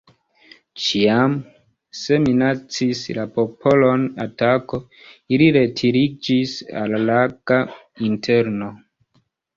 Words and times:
Ĉiam, 0.83 1.33
se 1.99 2.17
minacis 2.23 3.03
la 3.17 3.25
popolon 3.37 4.07
atako, 4.25 4.79
ili 5.37 5.51
retiriĝis 5.59 6.57
al 6.81 6.97
la 6.99 7.01
laga 7.13 7.59
interno. 8.09 8.73